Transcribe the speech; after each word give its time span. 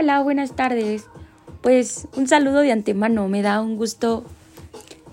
Hola, 0.00 0.22
buenas 0.22 0.56
tardes. 0.56 1.04
Pues 1.60 2.08
un 2.16 2.26
saludo 2.26 2.60
de 2.60 2.72
antemano, 2.72 3.28
me 3.28 3.42
da 3.42 3.60
un 3.60 3.76
gusto 3.76 4.24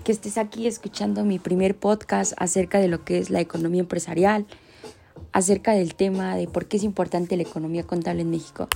que 0.02 0.12
estés 0.12 0.38
aquí 0.38 0.66
escuchando 0.66 1.26
mi 1.26 1.38
primer 1.38 1.76
podcast 1.76 2.32
acerca 2.38 2.78
de 2.78 2.88
lo 2.88 3.04
que 3.04 3.18
es 3.18 3.28
la 3.28 3.42
economía 3.42 3.82
empresarial, 3.82 4.46
acerca 5.32 5.72
del 5.72 5.94
tema 5.94 6.36
de 6.36 6.48
por 6.48 6.68
qué 6.68 6.78
es 6.78 6.84
importante 6.84 7.36
la 7.36 7.42
economía 7.42 7.82
contable 7.82 8.22
en 8.22 8.30
México. 8.30 8.66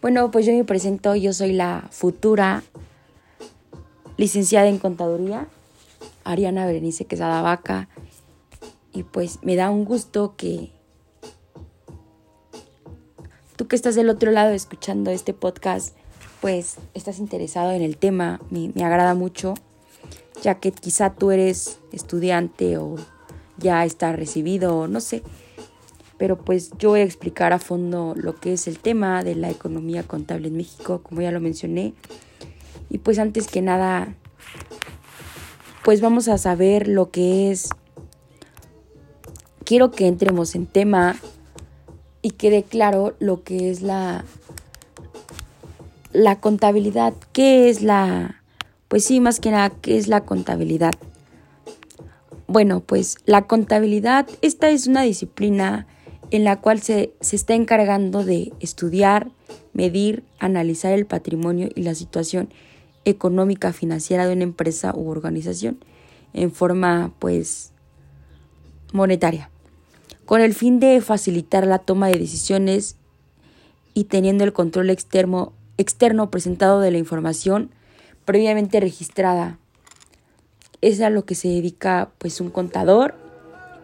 Bueno, 0.00 0.32
pues 0.32 0.46
yo 0.46 0.52
me 0.52 0.64
presento, 0.64 1.14
yo 1.14 1.32
soy 1.32 1.52
la 1.52 1.86
futura 1.92 2.64
licenciada 4.16 4.66
en 4.66 4.78
contaduría, 4.78 5.46
Ariana 6.24 6.66
Berenice 6.66 7.04
Quesada 7.04 7.40
Vaca, 7.40 7.88
y 8.92 9.04
pues 9.04 9.38
me 9.42 9.54
da 9.54 9.70
un 9.70 9.84
gusto 9.84 10.34
que 10.36 10.72
que 13.72 13.76
estás 13.76 13.94
del 13.94 14.10
otro 14.10 14.30
lado 14.32 14.50
escuchando 14.50 15.10
este 15.10 15.32
podcast, 15.32 15.96
pues 16.42 16.76
estás 16.92 17.18
interesado 17.18 17.72
en 17.72 17.80
el 17.80 17.96
tema, 17.96 18.38
me, 18.50 18.70
me 18.74 18.84
agrada 18.84 19.14
mucho, 19.14 19.54
ya 20.42 20.56
que 20.56 20.72
quizá 20.72 21.14
tú 21.14 21.30
eres 21.30 21.78
estudiante 21.90 22.76
o 22.76 22.96
ya 23.56 23.82
estás 23.86 24.14
recibido, 24.14 24.88
no 24.88 25.00
sé, 25.00 25.22
pero 26.18 26.36
pues 26.36 26.72
yo 26.78 26.90
voy 26.90 27.00
a 27.00 27.04
explicar 27.04 27.54
a 27.54 27.58
fondo 27.58 28.12
lo 28.14 28.34
que 28.34 28.52
es 28.52 28.68
el 28.68 28.78
tema 28.78 29.24
de 29.24 29.36
la 29.36 29.48
economía 29.48 30.02
contable 30.02 30.48
en 30.48 30.58
México, 30.58 31.00
como 31.02 31.22
ya 31.22 31.30
lo 31.30 31.40
mencioné. 31.40 31.94
Y 32.90 32.98
pues 32.98 33.18
antes 33.18 33.48
que 33.48 33.62
nada, 33.62 34.14
pues 35.82 36.02
vamos 36.02 36.28
a 36.28 36.36
saber 36.36 36.88
lo 36.88 37.10
que 37.10 37.50
es... 37.50 37.70
Quiero 39.64 39.92
que 39.92 40.08
entremos 40.08 40.56
en 40.56 40.66
tema 40.66 41.16
y 42.22 42.30
quede 42.30 42.62
claro 42.62 43.14
lo 43.18 43.42
que 43.42 43.70
es 43.70 43.82
la 43.82 44.24
la 46.12 46.40
contabilidad. 46.40 47.14
¿Qué 47.32 47.68
es 47.68 47.82
la 47.82 48.42
pues 48.92 49.04
sí, 49.04 49.20
más 49.20 49.40
que 49.40 49.50
nada, 49.50 49.70
¿qué 49.70 49.96
es 49.96 50.06
la 50.06 50.26
contabilidad? 50.26 50.92
Bueno, 52.46 52.80
pues 52.80 53.16
la 53.24 53.46
contabilidad, 53.46 54.28
esta 54.42 54.68
es 54.68 54.86
una 54.86 55.00
disciplina 55.00 55.86
en 56.30 56.44
la 56.44 56.60
cual 56.60 56.82
se, 56.82 57.14
se 57.22 57.36
está 57.36 57.54
encargando 57.54 58.22
de 58.22 58.52
estudiar, 58.60 59.30
medir, 59.72 60.24
analizar 60.38 60.92
el 60.92 61.06
patrimonio 61.06 61.70
y 61.74 61.84
la 61.84 61.94
situación 61.94 62.50
económica 63.06 63.72
financiera 63.72 64.26
de 64.26 64.34
una 64.34 64.42
empresa 64.42 64.92
u 64.94 65.08
organización 65.08 65.78
en 66.34 66.52
forma 66.52 67.14
pues 67.18 67.72
monetaria, 68.92 69.48
con 70.32 70.40
el 70.40 70.54
fin 70.54 70.80
de 70.80 70.98
facilitar 71.02 71.66
la 71.66 71.78
toma 71.78 72.06
de 72.06 72.18
decisiones 72.18 72.96
y 73.92 74.04
teniendo 74.04 74.44
el 74.44 74.54
control 74.54 74.88
externo, 74.88 75.52
externo 75.76 76.30
presentado 76.30 76.80
de 76.80 76.90
la 76.90 76.96
información 76.96 77.68
previamente 78.24 78.80
registrada. 78.80 79.58
Es 80.80 81.02
a 81.02 81.10
lo 81.10 81.26
que 81.26 81.34
se 81.34 81.48
dedica 81.48 82.12
pues 82.16 82.40
un 82.40 82.48
contador 82.48 83.14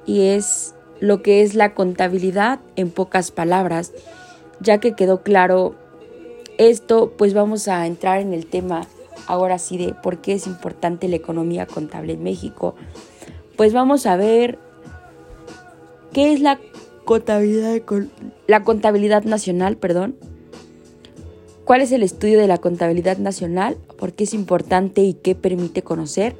y 0.07 0.29
es 0.29 0.75
lo 1.01 1.21
que 1.21 1.43
es 1.43 1.55
la 1.55 1.75
contabilidad 1.75 2.61
en 2.77 2.93
pocas 2.93 3.31
palabras. 3.31 3.93
Ya 4.59 4.79
que 4.79 4.95
quedó 4.95 5.23
claro 5.23 5.75
esto, 6.57 7.13
pues 7.19 7.35
vamos 7.35 7.69
a 7.69 7.87
entrar 7.87 8.23
en 8.23 8.33
el 8.33 8.47
tema 8.47 8.87
ahora 9.27 9.59
sí 9.59 9.77
de 9.77 9.93
por 9.93 10.23
qué 10.23 10.33
es 10.33 10.47
importante 10.47 11.09
la 11.09 11.17
economía 11.17 11.67
contable 11.67 12.15
en 12.15 12.23
México. 12.23 12.75
Pues 13.59 13.75
vamos 13.75 14.07
a 14.07 14.17
ver 14.17 14.59
qué 16.12 16.33
es 16.33 16.41
la 16.41 16.59
contabilidad, 17.05 17.81
la 18.47 18.64
contabilidad 18.64 19.25
nacional, 19.25 19.77
perdón. 19.77 20.17
¿Cuál 21.64 21.83
es 21.83 21.92
el 21.92 22.03
estudio 22.03 22.39
de 22.39 22.46
la 22.46 22.58
contabilidad 22.58 23.19
nacional? 23.19 23.77
¿Por 23.98 24.14
qué 24.14 24.24
es 24.24 24.33
importante 24.33 25.02
y 25.02 25.14
qué 25.14 25.35
permite 25.35 25.83
conocer? 25.83 26.35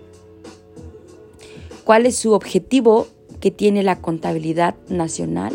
¿Cuál 1.85 2.07
es 2.07 2.17
su 2.17 2.33
objetivo 2.33 3.07
que 3.41 3.51
tiene 3.51 3.83
la 3.83 4.01
contabilidad 4.01 4.75
nacional, 4.89 5.55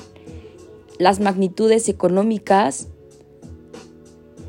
las 1.00 1.20
magnitudes 1.20 1.90
económicas 1.90 2.88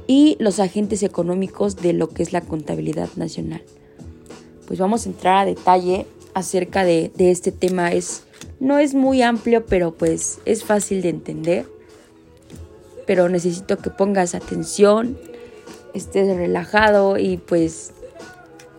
y 0.06 0.36
los 0.38 0.60
agentes 0.60 1.02
económicos 1.02 1.76
de 1.76 1.92
lo 1.92 2.08
que 2.08 2.22
es 2.22 2.32
la 2.32 2.42
contabilidad 2.42 3.08
nacional. 3.16 3.62
Pues 4.66 4.78
vamos 4.78 5.06
a 5.06 5.08
entrar 5.08 5.38
a 5.38 5.44
detalle 5.44 6.06
acerca 6.34 6.84
de, 6.84 7.10
de 7.16 7.30
este 7.30 7.52
tema. 7.52 7.92
Es, 7.92 8.24
no 8.60 8.78
es 8.78 8.94
muy 8.94 9.22
amplio, 9.22 9.66
pero 9.66 9.94
pues 9.94 10.38
es 10.44 10.64
fácil 10.64 11.02
de 11.02 11.10
entender. 11.10 11.66
Pero 13.06 13.28
necesito 13.28 13.78
que 13.78 13.90
pongas 13.90 14.34
atención, 14.34 15.18
estés 15.92 16.34
relajado 16.36 17.18
y 17.18 17.36
pues 17.36 17.92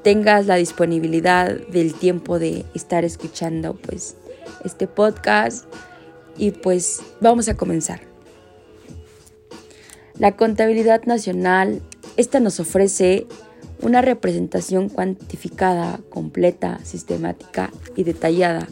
tengas 0.03 0.45
la 0.47 0.55
disponibilidad 0.55 1.51
del 1.67 1.93
tiempo 1.93 2.39
de 2.39 2.65
estar 2.73 3.05
escuchando 3.05 3.75
pues 3.75 4.15
este 4.63 4.87
podcast 4.87 5.65
y 6.37 6.51
pues 6.51 7.01
vamos 7.21 7.47
a 7.47 7.55
comenzar. 7.55 8.01
La 10.17 10.35
contabilidad 10.35 11.03
nacional, 11.03 11.81
esta 12.17 12.39
nos 12.39 12.59
ofrece 12.59 13.27
una 13.81 14.01
representación 14.01 14.89
cuantificada, 14.89 15.99
completa, 16.09 16.79
sistemática 16.83 17.71
y 17.95 18.03
detallada 18.03 18.67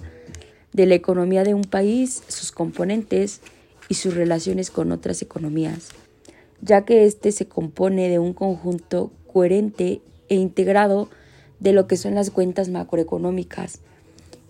de 0.73 0.85
la 0.85 0.95
economía 0.95 1.43
de 1.43 1.53
un 1.53 1.63
país, 1.63 2.23
sus 2.27 2.51
componentes 2.51 3.41
y 3.89 3.95
sus 3.95 4.13
relaciones 4.13 4.71
con 4.71 4.91
otras 4.91 5.21
economías, 5.21 5.89
ya 6.61 6.85
que 6.85 7.05
éste 7.05 7.31
se 7.31 7.47
compone 7.47 8.09
de 8.09 8.19
un 8.19 8.33
conjunto 8.33 9.11
coherente 9.31 10.01
e 10.29 10.35
integrado 10.35 11.09
de 11.59 11.73
lo 11.73 11.87
que 11.87 11.97
son 11.97 12.15
las 12.15 12.31
cuentas 12.31 12.69
macroeconómicas, 12.69 13.79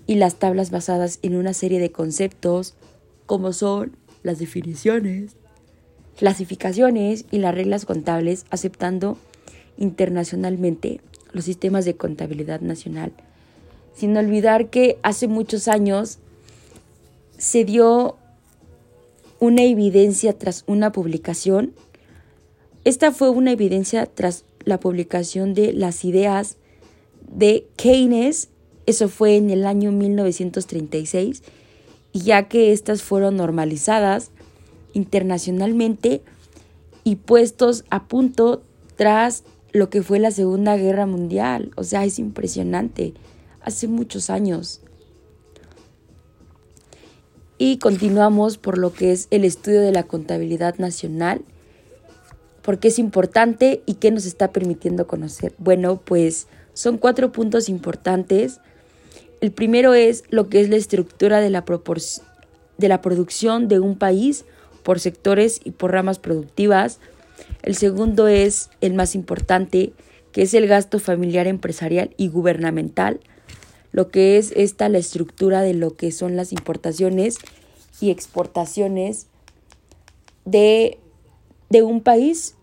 y 0.06 0.16
las 0.16 0.36
tablas 0.36 0.72
basadas 0.72 1.20
en 1.22 1.36
una 1.36 1.54
serie 1.54 1.80
de 1.80 1.92
conceptos 1.92 2.76
como 3.26 3.54
son 3.54 3.96
las 4.22 4.40
definiciones, 4.40 5.36
clasificaciones 6.18 7.26
y 7.32 7.38
las 7.38 7.56
reglas 7.56 7.86
contables, 7.86 8.46
aceptando 8.50 9.18
internacionalmente 9.78 11.02
los 11.32 11.46
sistemas 11.46 11.86
de 11.86 11.96
contabilidad 11.96 12.62
nacional. 12.62 13.14
Sin 13.96 14.16
olvidar 14.18 14.70
que 14.70 14.98
hace 15.04 15.28
muchos 15.28 15.68
años 15.68 16.20
se 17.38 17.66
dio 17.66 18.18
una 19.40 19.64
evidencia 19.64 20.38
tras 20.38 20.64
una 20.68 20.92
publicación. 20.92 21.74
Esta 22.84 23.12
fue 23.12 23.30
una 23.30 23.52
evidencia 23.52 24.06
tras 24.06 24.46
la 24.66 24.80
publicación 24.80 25.54
de 25.54 25.74
las 25.74 26.06
ideas 26.06 26.58
de 27.28 27.68
Keynes 27.76 28.50
eso 28.86 29.08
fue 29.08 29.38
en 29.38 29.50
el 29.50 29.66
año 29.66 29.92
1936 29.92 31.44
y 32.12 32.20
ya 32.20 32.48
que 32.48 32.74
estas 32.74 33.02
fueron 33.02 33.38
normalizadas 33.38 34.32
internacionalmente 34.94 36.22
y 37.04 37.16
puestos 37.16 37.86
a 37.90 38.08
punto 38.08 38.64
tras 38.96 39.44
lo 39.72 39.90
que 39.90 40.04
fue 40.04 40.20
la 40.20 40.32
Segunda 40.32 40.76
Guerra 40.78 41.06
Mundial. 41.06 41.72
O 41.76 41.84
sea, 41.84 42.04
es 42.06 42.20
impresionante. 42.20 43.14
Hace 43.64 43.88
muchos 43.88 44.30
años. 44.30 44.82
Y 47.58 47.78
continuamos 47.78 48.58
por 48.58 48.78
lo 48.78 48.94
que 48.94 49.12
es 49.12 49.28
el 49.32 49.46
estudio 49.46 49.82
de 49.82 49.92
la 49.92 50.04
contabilidad 50.04 50.78
nacional. 50.78 51.42
porque 52.62 52.88
es 52.88 52.98
importante 52.98 53.84
y 53.86 53.96
qué 53.96 54.10
nos 54.10 54.26
está 54.26 54.54
permitiendo 54.54 55.06
conocer? 55.06 55.54
Bueno, 55.58 56.00
pues 56.00 56.48
son 56.74 56.98
cuatro 56.98 57.34
puntos 57.34 57.68
importantes 57.68 58.62
el 59.44 59.52
primero 59.52 59.94
es 59.94 60.24
lo 60.30 60.48
que 60.48 60.62
es 60.62 60.70
la 60.70 60.78
estructura 60.78 61.42
de 61.42 61.50
la, 61.50 61.66
de 62.78 62.88
la 62.88 63.02
producción 63.02 63.68
de 63.68 63.78
un 63.82 63.98
país 63.98 64.46
por 64.84 65.02
sectores 65.02 65.60
y 65.66 65.72
por 65.72 65.92
ramas 65.92 66.18
productivas. 66.18 67.00
El 67.62 67.76
segundo 67.76 68.30
es 68.30 68.70
el 68.80 68.94
más 68.94 69.16
importante, 69.16 69.92
que 70.32 70.44
es 70.44 70.54
el 70.54 70.66
gasto 70.68 70.98
familiar, 70.98 71.46
empresarial 71.48 72.12
y 72.16 72.30
gubernamental. 72.30 73.20
Lo 73.94 74.10
que 74.10 74.38
es 74.38 74.52
esta 74.58 74.90
la 74.90 74.98
estructura 74.98 75.62
de 75.62 75.74
lo 75.74 75.96
que 75.96 76.12
son 76.12 76.36
las 76.36 76.52
importaciones 76.52 77.38
y 78.02 78.12
exportaciones 78.12 79.28
de, 80.44 81.00
de 81.70 81.84
un 81.84 82.02
país 82.02 82.56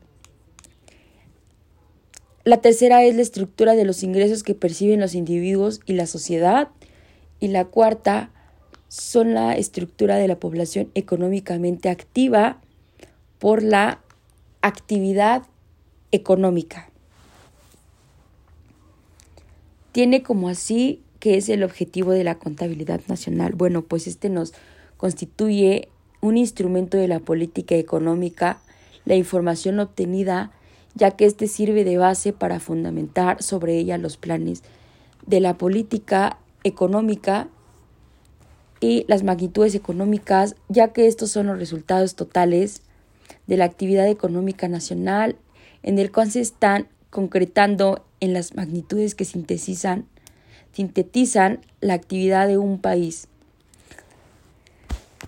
la 2.45 2.63
tercera 2.63 3.05
es 3.05 3.15
la 3.17 3.23
estructura 3.23 3.75
de 3.75 3.85
los 3.85 4.03
ingresos 4.03 4.43
que 4.43 4.55
perciben 4.55 4.99
los 4.99 5.15
individuos 5.15 5.81
y 5.85 5.93
la 5.93 6.07
sociedad. 6.07 6.69
Y 7.39 7.49
la 7.49 7.67
cuarta 7.67 8.31
son 8.89 9.35
la 9.35 9.55
estructura 9.57 10.17
de 10.17 10.27
la 10.27 10.41
población 10.41 10.91
económicamente 10.95 11.91
activa 11.91 12.61
por 13.39 13.63
la 13.63 14.01
actividad 14.63 15.43
económica. 16.13 16.91
Tiene 19.93 20.23
como 20.23 20.49
así 20.49 21.03
que 21.21 21.37
es 21.37 21.49
el 21.49 21.63
objetivo 21.63 22.13
de 22.13 22.25
la 22.25 22.35
contabilidad 22.35 23.01
nacional. 23.07 23.55
Bueno, 23.55 23.83
pues 23.83 24.07
este 24.07 24.29
nos 24.29 24.53
constituye 24.97 25.89
un 26.21 26.37
instrumento 26.37 26.97
de 26.99 27.09
la 27.09 27.21
política 27.21 27.77
económica, 27.77 28.59
la 29.05 29.15
información 29.15 29.79
obtenida 29.81 30.51
ya 30.95 31.13
que 31.13 31.25
éste 31.25 31.47
sirve 31.47 31.85
de 31.85 31.99
base 31.99 32.33
para 32.33 32.61
fundamentar 32.61 33.43
sobre 33.43 33.79
ella 33.79 33.99
los 33.99 34.17
planes 34.17 34.63
de 35.27 35.41
la 35.41 35.57
política 35.57 36.39
económica 36.65 37.49
y 38.81 39.05
las 39.09 39.23
magnitudes 39.23 39.75
económicas, 39.75 40.57
ya 40.69 40.89
que 40.89 41.07
estos 41.07 41.31
son 41.31 41.47
los 41.47 41.59
resultados 41.59 42.15
totales 42.15 42.83
de 43.47 43.57
la 43.57 43.67
actividad 43.67 44.09
económica 44.09 44.69
nacional, 44.69 45.37
en 45.83 45.99
el 45.99 46.11
cual 46.11 46.31
se 46.31 46.41
están 46.41 46.89
concretando 47.11 48.05
en 48.21 48.33
las 48.33 48.55
magnitudes 48.55 49.15
que 49.15 49.25
sintetizan, 49.25 50.07
sintetizan 50.73 51.61
la 51.81 51.95
actividad 51.95 52.47
de 52.47 52.59
un 52.59 52.79
país. 52.79 53.29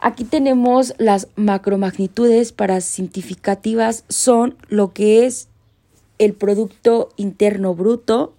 Aquí 0.01 0.25
tenemos 0.25 0.95
las 0.99 1.29
macromagnitudes 1.37 2.53
para 2.53 2.81
significativas 2.81 4.05
son 4.09 4.57
lo 4.69 4.93
que 4.93 5.27
es 5.27 5.49
el 6.19 6.35
Producto 6.35 7.11
Interno 7.17 7.75
Bruto, 7.75 8.35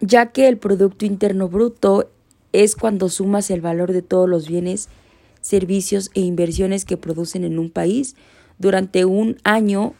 ya 0.00 0.26
que 0.26 0.48
el 0.48 0.58
Producto 0.58 1.06
Interno 1.06 1.48
Bruto 1.48 2.10
es 2.52 2.76
cuando 2.76 3.08
sumas 3.08 3.50
el 3.50 3.60
valor 3.60 3.92
de 3.92 4.02
todos 4.02 4.28
los 4.28 4.48
bienes, 4.48 4.88
servicios 5.40 6.10
e 6.14 6.20
inversiones 6.20 6.84
que 6.84 6.96
producen 6.96 7.44
en 7.44 7.58
un 7.58 7.70
país 7.70 8.16
durante 8.58 9.04
un 9.04 9.38
año, 9.44 9.94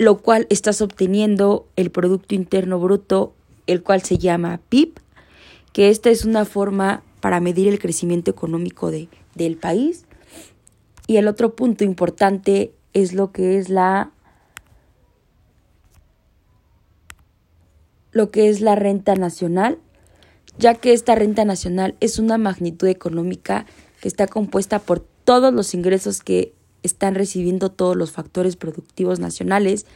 lo 0.00 0.16
cual 0.16 0.46
estás 0.48 0.80
obteniendo 0.80 1.68
el 1.76 1.90
Producto 1.90 2.34
Interno 2.34 2.80
Bruto, 2.80 3.34
el 3.66 3.82
cual 3.82 4.00
se 4.00 4.16
llama 4.16 4.58
PIB, 4.70 4.94
que 5.74 5.90
esta 5.90 6.08
es 6.08 6.24
una 6.24 6.46
forma 6.46 7.02
para 7.20 7.38
medir 7.38 7.68
el 7.68 7.78
crecimiento 7.78 8.30
económico 8.30 8.90
de, 8.90 9.10
del 9.34 9.58
país. 9.58 10.06
Y 11.06 11.18
el 11.18 11.28
otro 11.28 11.54
punto 11.54 11.84
importante 11.84 12.72
es 12.94 13.12
lo 13.12 13.30
que 13.30 13.58
es 13.58 13.68
la 13.68 14.10
lo 18.10 18.30
que 18.30 18.48
es 18.48 18.62
la 18.62 18.76
renta 18.76 19.16
nacional, 19.16 19.78
ya 20.58 20.74
que 20.76 20.94
esta 20.94 21.14
renta 21.14 21.44
nacional 21.44 21.94
es 22.00 22.18
una 22.18 22.38
magnitud 22.38 22.88
económica 22.88 23.66
que 24.00 24.08
está 24.08 24.26
compuesta 24.26 24.78
por 24.78 25.00
todos 25.24 25.52
los 25.52 25.74
ingresos 25.74 26.22
que 26.22 26.54
están 26.82 27.14
recibiendo 27.14 27.70
todos 27.70 27.96
los 27.96 28.10
factores 28.10 28.56
productivos 28.56 29.20
nacionales 29.20 29.86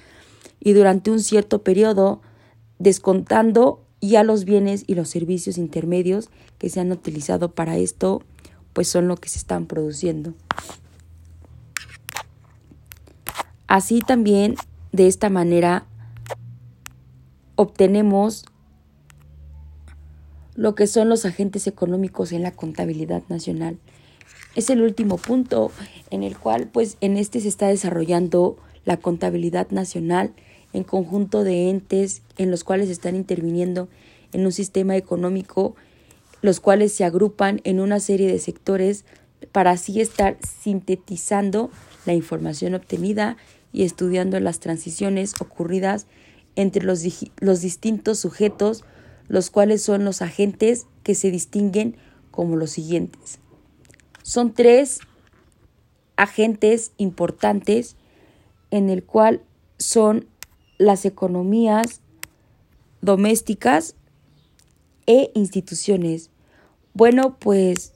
y 0.60 0.72
durante 0.72 1.10
un 1.10 1.20
cierto 1.20 1.62
periodo 1.62 2.20
descontando 2.78 3.82
ya 4.00 4.22
los 4.22 4.44
bienes 4.44 4.84
y 4.86 4.94
los 4.94 5.08
servicios 5.08 5.58
intermedios 5.58 6.28
que 6.58 6.68
se 6.68 6.80
han 6.80 6.92
utilizado 6.92 7.52
para 7.52 7.76
esto 7.76 8.22
pues 8.72 8.88
son 8.88 9.08
lo 9.08 9.16
que 9.16 9.28
se 9.28 9.38
están 9.38 9.66
produciendo. 9.66 10.34
Así 13.66 14.00
también 14.00 14.56
de 14.92 15.06
esta 15.06 15.30
manera 15.30 15.86
obtenemos 17.56 18.44
lo 20.54 20.74
que 20.74 20.86
son 20.86 21.08
los 21.08 21.24
agentes 21.24 21.66
económicos 21.66 22.32
en 22.32 22.42
la 22.42 22.52
contabilidad 22.52 23.22
nacional. 23.28 23.78
Es 24.54 24.70
el 24.70 24.82
último 24.82 25.16
punto 25.16 25.72
en 26.10 26.22
el 26.22 26.38
cual 26.38 26.68
pues 26.72 26.96
en 27.00 27.16
este 27.16 27.40
se 27.40 27.48
está 27.48 27.68
desarrollando 27.68 28.56
la 28.84 28.96
contabilidad 28.98 29.70
nacional 29.70 30.32
en 30.72 30.84
conjunto 30.84 31.44
de 31.44 31.70
entes 31.70 32.22
en 32.36 32.50
los 32.50 32.64
cuales 32.64 32.90
están 32.90 33.16
interviniendo 33.16 33.88
en 34.32 34.44
un 34.44 34.52
sistema 34.52 34.96
económico, 34.96 35.74
los 36.42 36.60
cuales 36.60 36.92
se 36.92 37.04
agrupan 37.04 37.60
en 37.64 37.80
una 37.80 38.00
serie 38.00 38.30
de 38.30 38.38
sectores 38.38 39.04
para 39.52 39.70
así 39.70 40.00
estar 40.00 40.36
sintetizando 40.62 41.70
la 42.06 42.14
información 42.14 42.74
obtenida 42.74 43.36
y 43.72 43.84
estudiando 43.84 44.38
las 44.40 44.60
transiciones 44.60 45.34
ocurridas 45.40 46.06
entre 46.56 46.84
los, 46.84 47.02
los 47.40 47.60
distintos 47.60 48.18
sujetos, 48.18 48.84
los 49.28 49.50
cuales 49.50 49.82
son 49.82 50.04
los 50.04 50.22
agentes 50.22 50.86
que 51.02 51.14
se 51.14 51.30
distinguen 51.30 51.96
como 52.30 52.56
los 52.56 52.70
siguientes. 52.70 53.38
Son 54.24 54.54
tres 54.54 55.00
agentes 56.16 56.92
importantes 56.96 57.94
en 58.70 58.88
el 58.88 59.04
cual 59.04 59.42
son 59.76 60.26
las 60.78 61.04
economías 61.04 62.00
domésticas 63.02 63.96
e 65.06 65.30
instituciones. 65.34 66.30
Bueno, 66.94 67.36
pues 67.38 67.92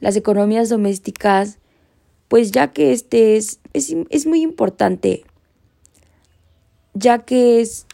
las 0.00 0.16
economías 0.16 0.70
domésticas, 0.70 1.58
pues 2.28 2.52
ya 2.52 2.72
que 2.72 2.94
este 2.94 3.36
es, 3.36 3.60
es, 3.74 3.94
es 4.08 4.24
muy 4.24 4.40
importante, 4.40 5.24
ya 6.94 7.18
que 7.18 7.60
es 7.60 7.86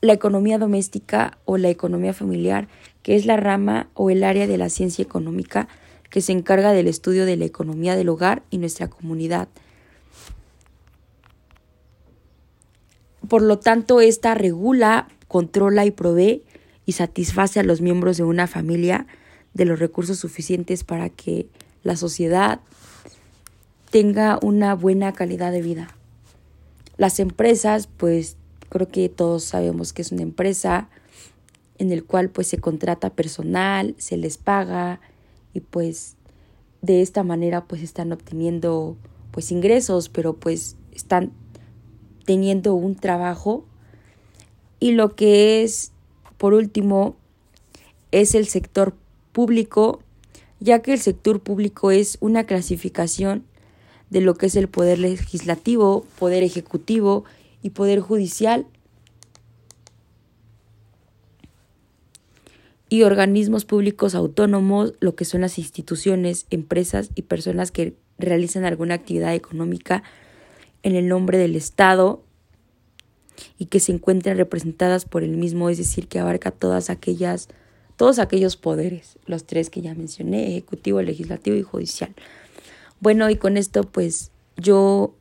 la 0.00 0.12
economía 0.12 0.58
doméstica 0.58 1.38
o 1.44 1.58
la 1.58 1.68
economía 1.68 2.14
familiar, 2.14 2.68
que 3.02 3.16
es 3.16 3.26
la 3.26 3.36
rama 3.36 3.88
o 3.94 4.10
el 4.10 4.24
área 4.24 4.46
de 4.46 4.56
la 4.56 4.70
ciencia 4.70 5.02
económica 5.02 5.68
que 6.10 6.20
se 6.20 6.32
encarga 6.32 6.72
del 6.72 6.88
estudio 6.88 7.24
de 7.24 7.36
la 7.36 7.44
economía 7.44 7.96
del 7.96 8.08
hogar 8.08 8.42
y 8.50 8.58
nuestra 8.58 8.88
comunidad. 8.88 9.48
Por 13.28 13.42
lo 13.42 13.58
tanto, 13.58 14.00
esta 14.00 14.34
regula, 14.34 15.08
controla 15.28 15.86
y 15.86 15.92
provee 15.92 16.42
y 16.84 16.92
satisface 16.92 17.60
a 17.60 17.62
los 17.62 17.80
miembros 17.80 18.16
de 18.16 18.24
una 18.24 18.48
familia 18.48 19.06
de 19.54 19.64
los 19.64 19.78
recursos 19.78 20.18
suficientes 20.18 20.82
para 20.82 21.10
que 21.10 21.46
la 21.84 21.96
sociedad 21.96 22.60
tenga 23.90 24.38
una 24.42 24.74
buena 24.74 25.12
calidad 25.12 25.52
de 25.52 25.62
vida. 25.62 25.94
Las 26.96 27.20
empresas, 27.20 27.86
pues 27.86 28.36
creo 28.70 28.88
que 28.88 29.10
todos 29.10 29.44
sabemos 29.44 29.92
que 29.92 30.00
es 30.00 30.12
una 30.12 30.22
empresa 30.22 30.88
en 31.78 31.92
el 31.92 32.04
cual 32.04 32.30
pues 32.30 32.46
se 32.46 32.58
contrata 32.58 33.10
personal, 33.10 33.94
se 33.98 34.16
les 34.16 34.38
paga 34.38 35.00
y 35.52 35.60
pues 35.60 36.16
de 36.80 37.02
esta 37.02 37.22
manera 37.22 37.64
pues 37.66 37.82
están 37.82 38.12
obteniendo 38.12 38.96
pues 39.30 39.52
ingresos, 39.52 40.08
pero 40.08 40.34
pues 40.34 40.76
están 40.92 41.32
teniendo 42.24 42.74
un 42.74 42.96
trabajo. 42.96 43.64
Y 44.78 44.92
lo 44.92 45.14
que 45.14 45.62
es, 45.62 45.92
por 46.38 46.54
último, 46.54 47.16
es 48.12 48.34
el 48.34 48.46
sector 48.46 48.94
público, 49.32 50.00
ya 50.58 50.80
que 50.80 50.92
el 50.92 51.00
sector 51.00 51.40
público 51.40 51.90
es 51.90 52.18
una 52.20 52.44
clasificación 52.44 53.44
de 54.10 54.20
lo 54.20 54.34
que 54.34 54.46
es 54.46 54.56
el 54.56 54.68
poder 54.68 54.98
legislativo, 54.98 56.04
poder 56.18 56.42
ejecutivo 56.42 57.24
y 57.62 57.70
poder 57.70 58.00
judicial 58.00 58.66
y 62.90 63.04
organismos 63.04 63.64
públicos 63.64 64.14
autónomos, 64.14 64.94
lo 64.98 65.14
que 65.14 65.24
son 65.24 65.42
las 65.42 65.58
instituciones, 65.58 66.46
empresas 66.50 67.10
y 67.14 67.22
personas 67.22 67.70
que 67.70 67.94
realizan 68.18 68.64
alguna 68.64 68.94
actividad 68.94 69.34
económica 69.34 70.02
en 70.82 70.96
el 70.96 71.08
nombre 71.08 71.38
del 71.38 71.54
Estado 71.54 72.24
y 73.58 73.66
que 73.66 73.80
se 73.80 73.92
encuentran 73.92 74.36
representadas 74.36 75.04
por 75.04 75.22
el 75.22 75.36
mismo, 75.36 75.70
es 75.70 75.78
decir, 75.78 76.08
que 76.08 76.18
abarca 76.18 76.50
todas 76.50 76.90
aquellas, 76.90 77.48
todos 77.96 78.18
aquellos 78.18 78.56
poderes, 78.56 79.18
los 79.24 79.44
tres 79.44 79.70
que 79.70 79.82
ya 79.82 79.94
mencioné, 79.94 80.48
ejecutivo, 80.48 81.00
legislativo 81.00 81.56
y 81.56 81.62
judicial. 81.62 82.14
Bueno, 82.98 83.30
y 83.30 83.36
con 83.36 83.56
esto 83.56 83.84
pues 83.84 84.32
yo 84.56 85.14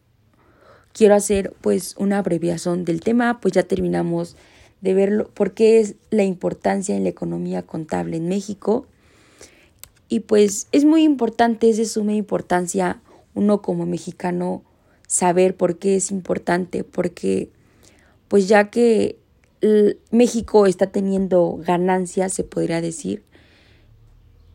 quiero 1.00 1.16
hacer 1.16 1.54
pues 1.62 1.96
una 1.98 2.18
abreviación 2.18 2.84
del 2.84 3.00
tema, 3.00 3.40
pues 3.40 3.54
ya 3.54 3.64
terminamos 3.64 4.36
de 4.82 4.94
ver 4.94 5.28
por 5.34 5.54
qué 5.54 5.80
es 5.80 5.96
la 6.10 6.26
importancia 6.26 6.94
en 6.94 7.04
la 7.04 7.10
economía 7.10 7.62
contable 7.62 8.18
en 8.18 8.28
México. 8.28 8.86
Y 10.10 10.20
pues 10.20 10.68
es 10.74 10.84
muy 10.84 11.04
importante, 11.04 11.70
es 11.70 11.78
de 11.78 11.86
suma 11.86 12.12
importancia 12.16 13.00
uno 13.34 13.62
como 13.62 13.86
mexicano 13.86 14.62
saber 15.08 15.56
por 15.56 15.80
qué 15.80 15.96
es 15.96 16.12
importante, 16.12 16.84
porque 16.84 17.50
pues 18.28 18.50
ya 18.50 18.70
que 18.70 19.18
México 20.12 20.66
está 20.66 20.88
teniendo 20.88 21.62
ganancias, 21.66 22.34
se 22.34 22.44
podría 22.44 22.82
decir, 22.82 23.24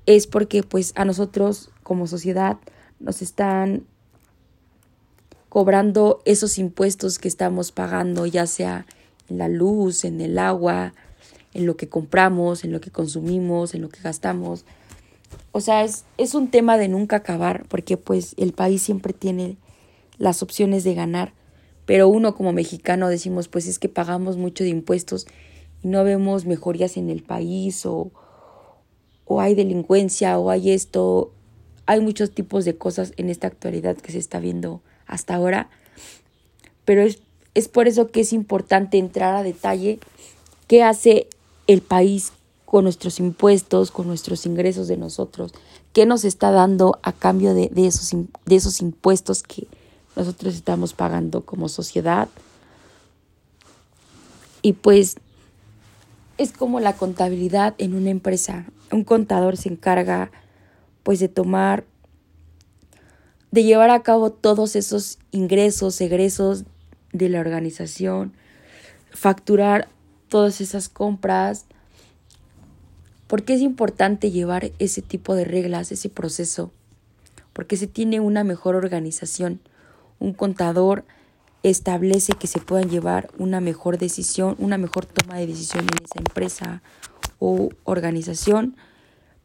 es 0.04 0.26
porque 0.26 0.62
pues 0.62 0.92
a 0.94 1.06
nosotros 1.06 1.70
como 1.82 2.06
sociedad 2.06 2.58
nos 3.00 3.22
están 3.22 3.86
cobrando 5.54 6.20
esos 6.24 6.58
impuestos 6.58 7.20
que 7.20 7.28
estamos 7.28 7.70
pagando, 7.70 8.26
ya 8.26 8.44
sea 8.44 8.86
en 9.28 9.38
la 9.38 9.46
luz, 9.46 10.04
en 10.04 10.20
el 10.20 10.36
agua, 10.40 10.94
en 11.52 11.64
lo 11.64 11.76
que 11.76 11.88
compramos, 11.88 12.64
en 12.64 12.72
lo 12.72 12.80
que 12.80 12.90
consumimos, 12.90 13.72
en 13.72 13.82
lo 13.82 13.88
que 13.88 14.00
gastamos. 14.00 14.64
O 15.52 15.60
sea, 15.60 15.84
es, 15.84 16.06
es 16.18 16.34
un 16.34 16.50
tema 16.50 16.76
de 16.76 16.88
nunca 16.88 17.14
acabar, 17.14 17.66
porque 17.68 17.96
pues 17.96 18.34
el 18.36 18.52
país 18.52 18.82
siempre 18.82 19.12
tiene 19.12 19.56
las 20.18 20.42
opciones 20.42 20.82
de 20.82 20.94
ganar, 20.94 21.34
pero 21.86 22.08
uno 22.08 22.34
como 22.34 22.52
mexicano 22.52 23.08
decimos, 23.08 23.46
pues 23.46 23.68
es 23.68 23.78
que 23.78 23.88
pagamos 23.88 24.36
mucho 24.36 24.64
de 24.64 24.70
impuestos 24.70 25.24
y 25.84 25.86
no 25.86 26.02
vemos 26.02 26.46
mejorías 26.46 26.96
en 26.96 27.08
el 27.10 27.22
país 27.22 27.86
o, 27.86 28.10
o 29.24 29.40
hay 29.40 29.54
delincuencia 29.54 30.36
o 30.36 30.50
hay 30.50 30.72
esto. 30.72 31.32
hay 31.86 32.00
muchos 32.00 32.32
tipos 32.32 32.64
de 32.64 32.76
cosas 32.76 33.12
en 33.18 33.30
esta 33.30 33.46
actualidad 33.46 33.96
que 33.96 34.10
se 34.10 34.18
está 34.18 34.40
viendo 34.40 34.82
hasta 35.06 35.34
ahora, 35.34 35.68
pero 36.84 37.02
es, 37.02 37.18
es 37.54 37.68
por 37.68 37.88
eso 37.88 38.10
que 38.10 38.20
es 38.20 38.32
importante 38.32 38.98
entrar 38.98 39.34
a 39.34 39.42
detalle 39.42 39.98
qué 40.66 40.82
hace 40.82 41.28
el 41.66 41.80
país 41.82 42.32
con 42.64 42.84
nuestros 42.84 43.20
impuestos, 43.20 43.90
con 43.90 44.06
nuestros 44.06 44.46
ingresos 44.46 44.88
de 44.88 44.96
nosotros, 44.96 45.52
qué 45.92 46.06
nos 46.06 46.24
está 46.24 46.50
dando 46.50 46.98
a 47.02 47.12
cambio 47.12 47.54
de, 47.54 47.68
de, 47.68 47.86
esos, 47.86 48.10
de 48.10 48.56
esos 48.56 48.80
impuestos 48.80 49.42
que 49.42 49.68
nosotros 50.16 50.54
estamos 50.54 50.92
pagando 50.92 51.44
como 51.44 51.68
sociedad. 51.68 52.28
Y 54.62 54.72
pues 54.72 55.16
es 56.38 56.52
como 56.52 56.80
la 56.80 56.96
contabilidad 56.96 57.74
en 57.78 57.94
una 57.94 58.10
empresa. 58.10 58.66
Un 58.90 59.04
contador 59.04 59.56
se 59.56 59.68
encarga 59.68 60.30
pues 61.02 61.20
de 61.20 61.28
tomar, 61.28 61.84
de 63.54 63.62
llevar 63.62 63.90
a 63.90 64.02
cabo 64.02 64.32
todos 64.32 64.74
esos 64.74 65.20
ingresos, 65.30 66.00
egresos 66.00 66.64
de 67.12 67.28
la 67.28 67.38
organización, 67.38 68.32
facturar 69.12 69.86
todas 70.28 70.60
esas 70.60 70.88
compras. 70.88 71.66
porque 73.28 73.54
es 73.54 73.60
importante 73.60 74.32
llevar 74.32 74.72
ese 74.80 75.02
tipo 75.02 75.36
de 75.36 75.44
reglas, 75.44 75.92
ese 75.92 76.08
proceso? 76.08 76.72
Porque 77.52 77.76
se 77.76 77.86
tiene 77.86 78.18
una 78.18 78.42
mejor 78.42 78.74
organización. 78.74 79.60
Un 80.18 80.34
contador 80.34 81.04
establece 81.62 82.32
que 82.32 82.48
se 82.48 82.58
puedan 82.58 82.90
llevar 82.90 83.30
una 83.38 83.60
mejor 83.60 83.98
decisión, 83.98 84.56
una 84.58 84.78
mejor 84.78 85.06
toma 85.06 85.38
de 85.38 85.46
decisión 85.46 85.84
en 85.84 86.04
esa 86.04 86.18
empresa 86.18 86.82
o 87.38 87.68
organización 87.84 88.74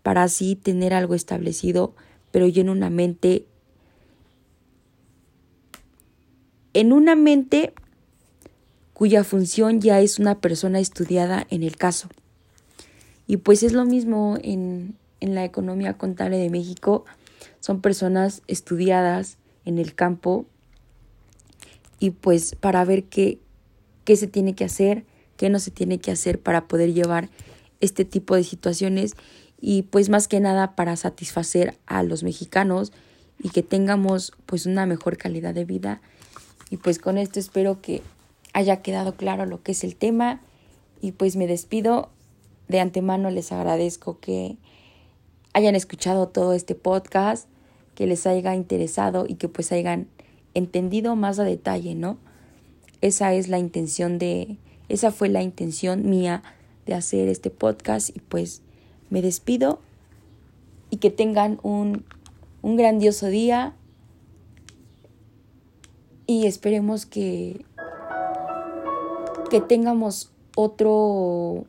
para 0.02 0.24
así 0.24 0.56
tener 0.56 0.96
algo 0.96 1.14
establecido, 1.14 1.94
pero 2.32 2.48
ya 2.48 2.62
en 2.62 2.70
una 2.70 2.90
mente 2.90 3.46
en 6.74 6.94
una 6.94 7.16
mente 7.16 7.74
cuya 8.94 9.24
función 9.24 9.80
ya 9.80 10.02
es 10.02 10.20
una 10.20 10.40
persona 10.40 10.80
estudiada 10.80 11.48
en 11.50 11.64
el 11.64 11.78
caso. 11.78 12.10
Y 13.28 13.38
pues 13.38 13.64
es 13.64 13.74
lo 13.74 13.86
mismo 13.86 14.38
en, 14.42 14.96
en 15.20 15.36
la 15.36 15.46
economía 15.46 15.94
contable 15.94 16.38
de 16.38 16.50
México, 16.50 17.06
son 17.60 17.82
personas 17.82 18.42
estudiadas 18.48 19.38
en 19.66 19.78
el 19.78 19.94
campo 19.94 20.46
y 22.00 22.12
pues 22.12 22.56
para 22.56 22.84
ver 22.86 23.04
qué, 23.04 23.40
qué 24.06 24.16
se 24.16 24.28
tiene 24.28 24.56
que 24.56 24.66
hacer, 24.66 25.06
qué 25.38 25.50
no 25.50 25.60
se 25.60 25.72
tiene 25.72 26.00
que 26.00 26.12
hacer 26.12 26.40
para 26.40 26.68
poder 26.68 26.94
llevar 26.94 27.30
este 27.82 28.06
tipo 28.06 28.36
de 28.36 28.44
situaciones 28.44 29.14
y 29.62 29.84
pues 29.84 30.10
más 30.10 30.28
que 30.28 30.40
nada 30.40 30.76
para 30.76 30.96
satisfacer 30.96 31.78
a 31.86 32.04
los 32.04 32.24
mexicanos 32.24 32.92
y 33.42 33.50
que 33.50 33.64
tengamos 33.64 34.34
pues 34.46 34.66
una 34.66 34.86
mejor 34.86 35.18
calidad 35.18 35.54
de 35.54 35.66
vida 35.66 36.02
y 36.70 36.78
pues 36.78 37.00
con 37.00 37.18
esto 37.18 37.40
espero 37.40 37.82
que 37.82 38.02
haya 38.54 38.82
quedado 38.82 39.16
claro 39.16 39.46
lo 39.46 39.64
que 39.64 39.72
es 39.72 39.84
el 39.84 39.96
tema. 39.96 40.42
Y 41.02 41.14
pues 41.14 41.36
me 41.36 41.48
despido. 41.48 42.10
De 42.68 42.80
antemano 42.80 43.32
les 43.32 43.52
agradezco 43.52 44.20
que 44.20 44.58
hayan 45.54 45.74
escuchado 45.74 46.28
todo 46.28 46.54
este 46.54 46.76
podcast 46.76 47.48
que 47.96 48.06
les 48.06 48.28
haya 48.28 48.54
interesado 48.54 49.26
y 49.28 49.36
que 49.36 49.50
pues 49.50 49.72
hayan 49.72 50.08
entendido 50.54 51.16
más 51.16 51.40
a 51.40 51.44
detalle, 51.44 51.96
¿no? 51.96 52.18
Esa 53.02 53.34
es 53.34 53.48
la 53.48 53.58
intención 53.58 54.20
de, 54.20 54.58
esa 54.88 55.12
fue 55.12 55.30
la 55.30 55.42
intención 55.42 56.08
mía 56.08 56.44
de 56.86 56.94
hacer 56.94 57.28
este 57.28 57.50
podcast. 57.50 58.16
Y 58.16 58.20
pues 58.20 58.62
me 59.10 59.24
despido 59.24 59.80
y 60.92 60.98
que 60.98 61.10
tengan 61.10 61.60
un, 61.64 62.06
un 62.62 62.78
grandioso 62.78 63.28
día 63.28 63.74
y 66.30 66.46
esperemos 66.46 67.08
que, 67.08 67.66
que 69.50 69.62
tengamos 69.62 70.32
otro 70.56 71.66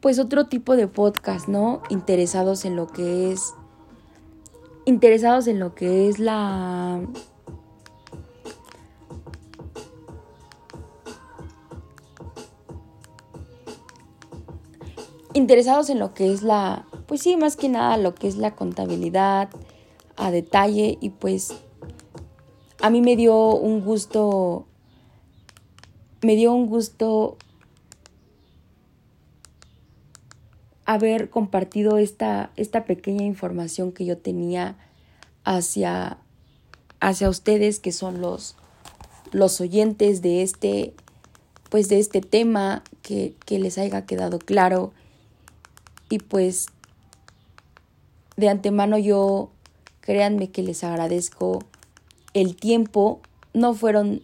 pues 0.00 0.18
otro 0.18 0.46
tipo 0.46 0.76
de 0.76 0.88
podcast, 0.88 1.46
¿no? 1.46 1.82
Interesados 1.90 2.64
en 2.64 2.74
lo 2.74 2.86
que 2.86 3.32
es 3.32 3.52
interesados 4.86 5.46
en 5.46 5.58
lo 5.58 5.74
que 5.74 6.08
es 6.08 6.18
la 6.18 7.02
interesados 15.34 15.90
en 15.90 15.98
lo 15.98 16.14
que 16.14 16.32
es 16.32 16.42
la 16.42 16.86
pues 17.06 17.20
sí 17.20 17.36
más 17.36 17.56
que 17.56 17.68
nada 17.68 17.98
lo 17.98 18.14
que 18.14 18.26
es 18.26 18.38
la 18.38 18.54
contabilidad 18.54 19.50
a 20.16 20.30
detalle 20.30 20.96
y 21.02 21.10
pues 21.10 21.52
a 22.80 22.90
mí 22.90 23.00
me 23.00 23.16
dio 23.16 23.54
un 23.54 23.80
gusto 23.80 24.66
me 26.22 26.34
dio 26.36 26.52
un 26.52 26.66
gusto 26.66 27.36
haber 30.86 31.30
compartido 31.30 31.98
esta, 31.98 32.50
esta 32.56 32.84
pequeña 32.84 33.24
información 33.24 33.92
que 33.92 34.04
yo 34.04 34.16
tenía 34.18 34.76
hacia, 35.44 36.18
hacia 37.00 37.28
ustedes 37.28 37.80
que 37.80 37.92
son 37.92 38.20
los, 38.20 38.56
los 39.32 39.60
oyentes 39.60 40.22
de 40.22 40.42
este, 40.42 40.94
pues 41.70 41.88
de 41.88 41.98
este 41.98 42.20
tema, 42.20 42.82
que, 43.02 43.34
que 43.44 43.58
les 43.58 43.78
haya 43.78 44.06
quedado 44.06 44.38
claro. 44.38 44.92
Y 46.08 46.20
pues 46.20 46.68
de 48.36 48.48
antemano 48.48 48.96
yo, 48.96 49.50
créanme 50.00 50.50
que 50.50 50.62
les 50.62 50.84
agradezco 50.84 51.64
el 52.36 52.54
tiempo. 52.54 53.20
No 53.54 53.74
fueron, 53.74 54.22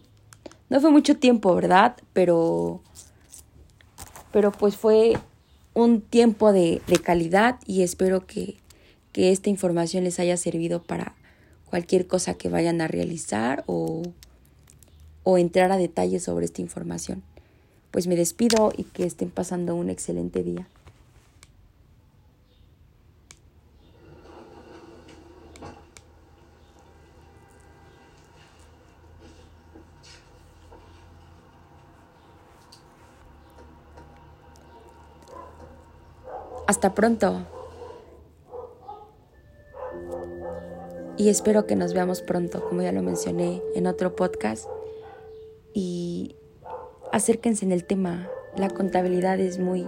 no 0.69 0.79
fue 0.79 0.91
mucho 0.91 1.17
tiempo, 1.17 1.55
¿verdad? 1.55 1.95
Pero, 2.13 2.81
pero 4.31 4.51
pues 4.51 4.77
fue 4.77 5.13
un 5.73 6.01
tiempo 6.01 6.53
de, 6.53 6.81
de 6.85 6.97
calidad 6.97 7.59
y 7.65 7.81
espero 7.81 8.27
que, 8.27 8.57
que, 9.11 9.31
esta 9.31 9.49
información 9.49 10.03
les 10.03 10.19
haya 10.19 10.37
servido 10.37 10.83
para 10.83 11.15
cualquier 11.65 12.05
cosa 12.05 12.35
que 12.35 12.49
vayan 12.49 12.81
a 12.81 12.87
realizar 12.87 13.63
o, 13.65 14.03
o 15.23 15.39
entrar 15.39 15.71
a 15.71 15.77
detalles 15.77 16.23
sobre 16.23 16.45
esta 16.45 16.61
información. 16.61 17.23
Pues 17.89 18.05
me 18.05 18.15
despido 18.15 18.71
y 18.77 18.83
que 18.83 19.05
estén 19.05 19.31
pasando 19.31 19.75
un 19.75 19.89
excelente 19.89 20.43
día. 20.43 20.67
Hasta 36.67 36.93
pronto. 36.93 37.45
Y 41.17 41.29
espero 41.29 41.67
que 41.67 41.75
nos 41.75 41.93
veamos 41.93 42.21
pronto, 42.21 42.63
como 42.67 42.81
ya 42.81 42.91
lo 42.91 43.03
mencioné 43.03 43.61
en 43.75 43.85
otro 43.87 44.15
podcast. 44.15 44.67
Y 45.73 46.35
acérquense 47.11 47.65
en 47.65 47.71
el 47.71 47.85
tema. 47.85 48.29
La 48.55 48.69
contabilidad 48.69 49.39
es 49.39 49.59
muy, 49.59 49.85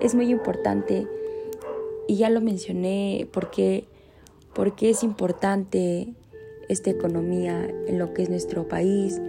es 0.00 0.14
muy 0.14 0.30
importante. 0.30 1.06
Y 2.06 2.16
ya 2.16 2.30
lo 2.30 2.40
mencioné 2.40 3.28
porque, 3.32 3.86
porque 4.54 4.90
es 4.90 5.02
importante 5.02 6.14
esta 6.68 6.90
economía 6.90 7.66
en 7.86 7.98
lo 7.98 8.12
que 8.12 8.22
es 8.22 8.30
nuestro 8.30 8.66
país. 8.68 9.20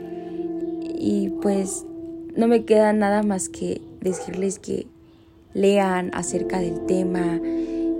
Y 0.81 1.29
pues 1.41 1.85
no 2.35 2.47
me 2.47 2.65
queda 2.65 2.93
nada 2.93 3.23
más 3.23 3.47
que 3.47 3.81
decirles 4.01 4.59
que 4.59 4.87
lean 5.53 6.11
acerca 6.13 6.59
del 6.59 6.85
tema, 6.85 7.39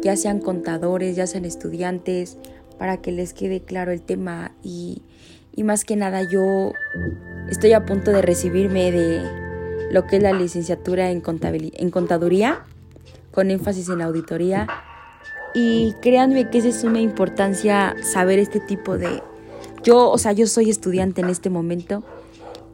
ya 0.02 0.16
sean 0.16 0.40
contadores, 0.40 1.16
ya 1.16 1.28
sean 1.28 1.46
estudiantes, 1.46 2.38
para 2.78 2.98
que 2.98 3.12
les 3.12 3.34
quede 3.34 3.62
claro 3.62 3.92
el 3.92 4.02
tema. 4.02 4.52
Y, 4.64 5.04
y 5.56 5.64
más 5.64 5.86
que 5.86 5.96
nada 5.96 6.24
yo 6.24 6.74
estoy 7.50 7.74
a 7.74 7.86
punto 7.86 8.12
de 8.12 8.22
recibirme 8.22 8.92
de 8.92 9.22
lo 9.92 10.06
que 10.08 10.18
es 10.18 10.24
la 10.24 10.34
licenciatura 10.34 11.12
en, 11.12 11.22
en 11.24 11.92
contaduría 11.92 12.66
con 13.32 13.52
énfasis 13.52 13.90
en 13.90 14.02
auditoría. 14.02 14.68
Y 15.54 15.94
créanme 16.02 16.50
que 16.50 16.60
es 16.60 16.64
de 16.64 16.72
suma 16.72 17.00
importancia 17.00 17.96
saber 18.02 18.40
este 18.40 18.60
tipo 18.60 18.98
de 18.98 19.22
yo, 19.84 20.10
o 20.10 20.18
sea, 20.18 20.34
yo 20.34 20.46
soy 20.46 20.70
estudiante 20.70 21.22
en 21.22 21.30
este 21.30 21.50
momento 21.50 22.04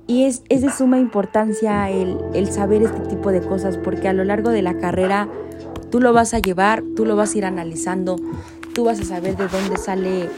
y 0.08 0.26
es, 0.26 0.44
es 0.50 0.62
de 0.62 0.72
suma 0.72 1.00
importancia 1.00 1.90
el, 1.90 2.18
el 2.34 2.52
saber 2.52 2.84
este 2.84 3.00
tipo 3.02 3.32
de 3.32 3.42
cosas 3.42 3.78
porque 3.78 4.08
a 4.08 4.14
lo 4.14 4.24
largo 4.24 4.50
de 4.50 4.62
la 4.62 4.78
carrera 4.78 5.28
tú 5.90 6.00
lo 6.00 6.14
vas 6.14 6.34
a 6.34 6.40
llevar, 6.40 6.84
tú 6.96 7.06
lo 7.06 7.16
vas 7.16 7.34
a 7.34 7.38
ir 7.38 7.46
analizando, 7.46 8.18
tú 8.74 8.86
vas 8.86 9.00
a 9.00 9.04
saber 9.04 9.38
de 9.38 9.48
dónde 9.48 9.78
sale 9.78 10.30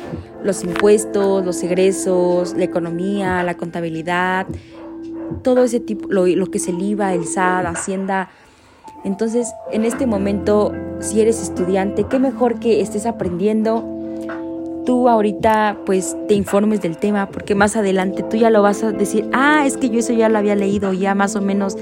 los 0.44 0.64
impuestos, 0.64 1.46
los 1.46 1.62
egresos, 1.64 2.56
la 2.56 2.64
economía, 2.64 3.44
la 3.44 3.58
contabilidad, 3.58 4.48
todo 5.44 5.64
ese 5.64 5.80
tipo, 5.80 6.08
lo, 6.10 6.28
lo 6.28 6.46
que 6.48 6.58
es 6.60 6.68
el 6.68 6.82
IVA, 6.82 7.14
el 7.14 7.26
SAT, 7.26 7.66
Hacienda. 7.66 8.30
Entonces, 9.04 9.52
en 9.72 9.84
este 9.84 10.06
momento 10.06 10.74
si 11.00 11.22
eres 11.22 11.42
estudiante, 11.42 12.06
qué 12.06 12.20
mejor 12.20 12.60
que 12.60 12.82
estés 12.82 13.06
aprendiendo. 13.06 13.86
Tú 14.88 15.10
ahorita 15.10 15.82
pues 15.86 16.16
te 16.30 16.34
informes 16.34 16.82
del 16.82 16.98
tema 16.98 17.30
porque 17.30 17.56
más 17.56 17.76
adelante 17.76 18.24
tú 18.24 18.38
ya 18.38 18.50
lo 18.50 18.62
vas 18.62 18.86
a 18.86 18.94
decir, 18.94 19.30
ah, 19.34 19.66
es 19.66 19.76
que 19.76 19.90
yo 19.90 20.00
eso 20.00 20.14
ya 20.14 20.30
lo 20.30 20.38
había 20.38 20.56
leído, 20.56 20.94
ya 20.94 21.14
más 21.14 21.36
o 21.36 21.42
menos 21.42 21.78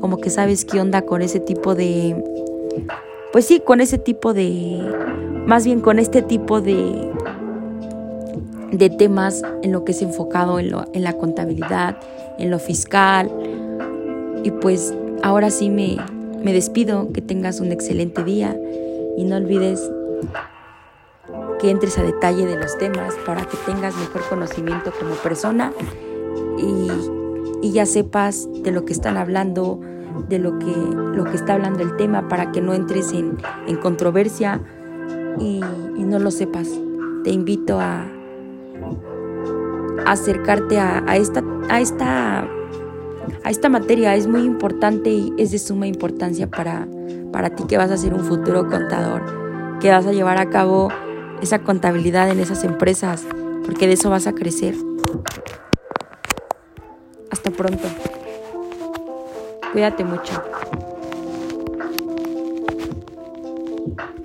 como 0.00 0.16
que 0.16 0.30
sabes 0.30 0.64
qué 0.64 0.80
onda 0.80 1.02
con 1.02 1.20
ese 1.20 1.38
tipo 1.38 1.74
de, 1.74 2.16
pues 3.30 3.44
sí, 3.44 3.60
con 3.60 3.82
ese 3.82 3.98
tipo 3.98 4.32
de, 4.32 4.80
más 5.46 5.66
bien 5.66 5.80
con 5.80 5.98
este 5.98 6.22
tipo 6.22 6.62
de, 6.62 7.12
de 8.72 8.88
temas 8.88 9.42
en 9.62 9.72
lo 9.72 9.84
que 9.84 9.92
es 9.92 10.00
enfocado 10.00 10.58
en, 10.58 10.70
la 10.70 11.12
contabilidad, 11.12 11.98
en 12.38 12.50
lo 12.50 12.58
fiscal. 12.58 13.30
Y 14.44 14.50
pues 14.50 14.94
ahora 15.22 15.50
sí 15.50 15.68
me, 15.68 15.98
me 16.42 16.54
despido, 16.54 17.12
que 17.12 17.20
tengas 17.20 17.60
un 17.60 17.70
excelente 17.70 18.24
día 18.24 18.56
y 19.18 19.24
no 19.24 19.36
olvides 19.36 19.90
que 21.60 21.70
entres 21.70 21.98
a 21.98 22.02
detalle 22.02 22.46
de 22.46 22.56
los 22.56 22.76
temas 22.78 23.14
para 23.24 23.42
que 23.42 23.56
tengas 23.64 23.96
mejor 23.96 24.22
conocimiento 24.28 24.92
como 24.98 25.14
persona 25.16 25.72
y, 26.58 26.90
y 27.62 27.72
ya 27.72 27.86
sepas 27.86 28.48
de 28.62 28.70
lo 28.72 28.84
que 28.84 28.92
están 28.92 29.16
hablando, 29.16 29.80
de 30.28 30.38
lo 30.38 30.58
que, 30.58 30.72
lo 30.72 31.24
que 31.24 31.36
está 31.36 31.54
hablando 31.54 31.82
el 31.82 31.96
tema 31.96 32.28
para 32.28 32.52
que 32.52 32.60
no 32.60 32.74
entres 32.74 33.12
en, 33.12 33.38
en 33.66 33.76
controversia 33.76 34.60
y, 35.38 35.60
no 35.98 36.20
lo 36.20 36.30
sepas. 36.30 36.68
Te 37.24 37.30
invito 37.30 37.80
a, 37.80 38.06
a 40.04 40.12
acercarte 40.12 40.78
a, 40.78 41.02
a, 41.04 41.16
esta, 41.16 41.42
a, 41.68 41.80
esta, 41.80 42.40
a 43.42 43.50
esta 43.50 43.68
materia. 43.68 44.14
Es 44.14 44.28
muy 44.28 44.42
importante 44.42 45.10
y 45.10 45.32
es 45.36 45.50
de 45.50 45.58
suma 45.58 45.88
importancia 45.88 46.48
para, 46.48 46.86
para 47.32 47.50
ti 47.50 47.64
que 47.64 47.76
vas 47.76 47.90
a 47.90 47.96
ser 47.96 48.14
un 48.14 48.20
futuro 48.20 48.68
contador, 48.68 49.22
que 49.80 49.90
vas 49.90 50.06
a 50.06 50.12
llevar 50.12 50.38
a 50.38 50.48
cabo 50.48 50.90
esa 51.42 51.60
contabilidad 51.60 52.30
en 52.30 52.40
esas 52.40 52.64
empresas, 52.64 53.24
porque 53.64 53.86
de 53.86 53.94
eso 53.94 54.10
vas 54.10 54.26
a 54.26 54.32
crecer. 54.32 54.74
Hasta 57.30 57.50
pronto. 57.50 57.88
Cuídate 59.72 60.04
mucho. 60.04 60.42